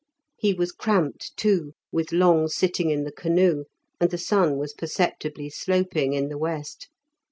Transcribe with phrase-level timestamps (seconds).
[0.35, 3.65] He was cramped, too, with long sitting in the canoe,
[3.99, 6.89] and the sun was perceptibly sloping in the west.